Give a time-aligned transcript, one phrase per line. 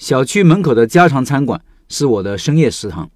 [0.00, 3.10] 小区门口的家常餐馆是我的深夜食堂。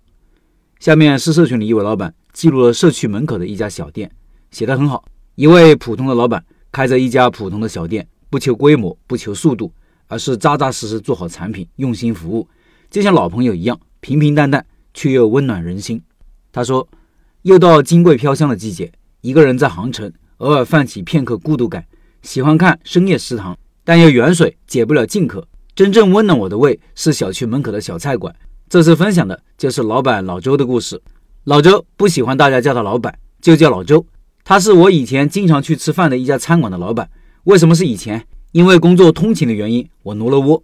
[0.79, 4.13] 下面是社群里一位老板记录了社区门口的一家小店，
[4.51, 5.03] 写得很好。
[5.35, 9.73] 一位普通的老板开着一家普通的小店，不求规模，不求速度，
[10.09, 12.47] 而是扎扎实实做好产品，用心服务，
[12.91, 16.03] 就像老朋友一样，平平淡淡却又温暖人心。
[16.53, 16.87] 他说
[17.41, 18.93] ：“又到金桂飘香的季节，
[19.23, 21.87] 一个人在杭城，偶尔泛起片刻孤独感，
[22.21, 28.33] 喜欢看深夜食堂，但又远水解不了近渴。”真正温暖我的胃是小区门口的小菜馆。
[28.69, 31.03] 这次分享的就是老板老周的故事。
[31.45, 34.07] 老周不喜欢大家叫他老板，就叫老周。
[34.45, 37.11] 他是我以前经常去吃饭的一家餐馆的老板。
[37.45, 38.25] 为什么是以前？
[38.53, 40.63] 因为工作通勤的原因，我挪了窝。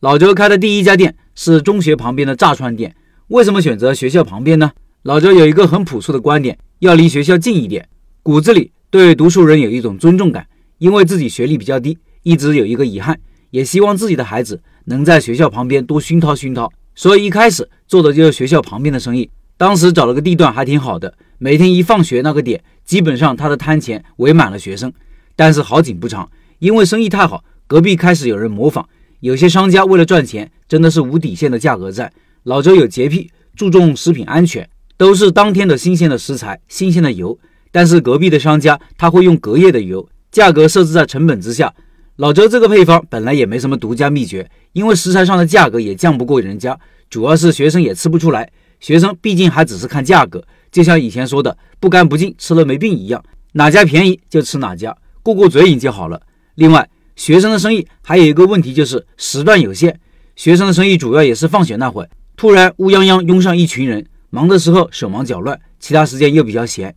[0.00, 2.94] 老周开的第一家店是中学旁边的炸串店。
[3.28, 4.70] 为什么选择学校旁边呢？
[5.04, 7.88] 老周有一个很朴素的观点，要离学校近一点。
[8.22, 10.46] 骨子里对读书人有一种尊重感，
[10.76, 13.18] 因为自己学历比较低，一直有一个遗憾。
[13.50, 19.30] 也希望自己的孩子能在学校旁边多熏陶熏陶，所以一开始做的就是学校旁边的生意。
[19.56, 24.92] 当时找了个地段还挺好的，每天一放学那个点，基本上他的摊前围满了学生。
[25.36, 28.86] 但是好景不长，因为生意太好，隔壁开始有人模仿，
[29.20, 32.12] 有些商家为了赚钱，真的是无底线的价格战。
[32.44, 37.38] 老周有洁癖，注重食品安全，都是当天的新鲜的食材、新鲜的油。
[37.70, 41.72] 但是隔壁的商家他会用隔夜的油，价格设置在成本之下。
[42.20, 48.46] 老周这个配方本来也没什么独家秘诀，因为食材上的价格也降不过人家，主要是学生也吃不出来。
[48.78, 56.20] 学生毕竟还只是看价格，就像以前说的“不干不净，吃了没病”一样，哪家便宜就吃哪家，过过嘴瘾就好了。
[56.56, 59.98] 另外，学生的生意还有一个问题就是时段有限，
[60.36, 66.94] 学生的生意主要也是放学那会，突然乌泱泱拥上一群人，忙的时候手忙脚乱，其他时间又比较闲，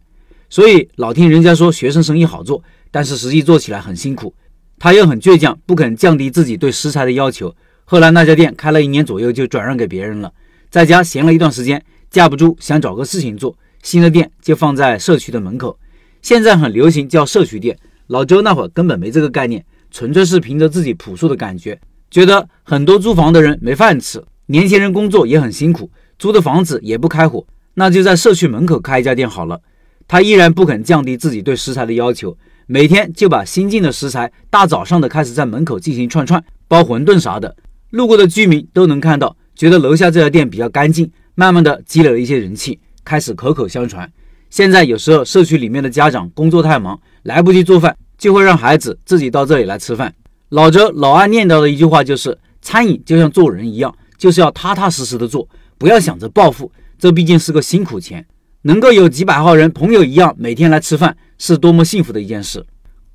[0.50, 4.36] 所以老听人家说学生生意好做，但是实际做起来很辛苦。
[4.84, 7.56] 他又很倔强，不肯降低自己对食材的要求。
[7.86, 10.30] 后来那家店开了一年左右，就转让给别人了。
[10.70, 15.80] 在家闲了一段时间，架不住想找个事情做，新的店就放在社区的门口。
[16.22, 17.78] 现在很流行叫社区店，
[18.08, 21.80] 老周那会儿根本没这个概念，纯粹是凭着自己朴素的感觉，
[22.12, 25.90] 觉得很多租房的人没饭吃，年轻人工作也很辛苦，
[26.20, 29.62] 租的房子也不开火，那就在社区门口开一家店好了。
[30.10, 32.38] 他依然不肯降低自己对食材的要求。
[32.66, 37.56] 每天就把新进的食材，大早上的开始在门口进行串串、包馄饨啥的，
[37.90, 44.10] 路过的居民都能看到，觉得楼下这家店比较干净，慢慢的积累了一些人气，开始口口相传。
[44.50, 50.14] 现在有时候社区里面的家长工作太忙，来不及做饭，就会让孩子自己到这里来吃饭。
[50.50, 58.26] 老周老爱念叨的一句话就是：餐饮就像做人一样，就是要踏踏实实的做，不要想着暴富，这毕竟是个辛苦钱。
[58.66, 62.66] 能够有几百号人朋友一样每天来吃饭，是多么幸福的一件事。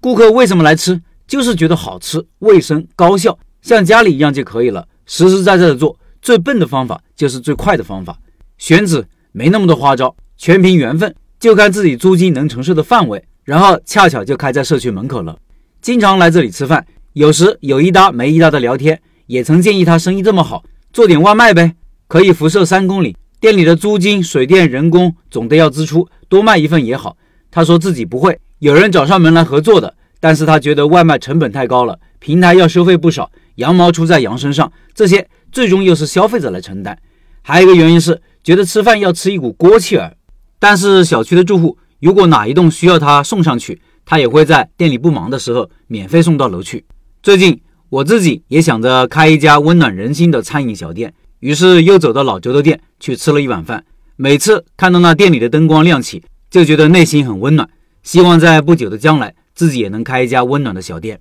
[0.00, 1.00] 顾客为什么来吃？
[1.26, 4.86] 就是觉得好吃、卫生、高效，像家里一样就可以了。
[5.06, 8.18] 实实在在的做，最笨的方法就是最快的方法。
[8.58, 9.02] 选址
[9.32, 13.24] 没那么多花招，全凭缘分，就看自己租金能承受的范围。
[13.44, 15.38] 然后恰巧就开在社区门口了，
[15.80, 19.00] 经常来这里吃饭，有时有一搭没一搭的聊天。
[19.24, 20.62] 也曾建议他生意这么好，
[20.92, 21.74] 做点外卖呗，
[22.06, 23.16] 可以辐射三公里。
[23.40, 27.16] 店里的租金、水电、人工总得要支出，多卖一份也好。
[27.50, 36.98] 他说自己不会，有人找上门来合作的，但是他觉得外卖成本太高了，平台要收费不少，羊毛出在羊身上，这些最终又是消费者来承担。
[37.42, 40.14] 还有一个原因是觉得吃饭要吃一股锅气儿。
[40.58, 46.84] 但是小区的住户如果哪一栋需要他送上去，他也会在店里不忙的时候免费送到楼去。
[47.22, 51.14] 最近我自己也想着开一家温暖人心的餐饮小店。
[51.40, 53.84] 于是又走到老周的店去吃了一碗饭。
[54.16, 57.68] 每次看到那店里的灯光亮起，就觉得内心很温暖。
[58.02, 61.20] 希望在不久的将来，自己也能开一家温暖的小店。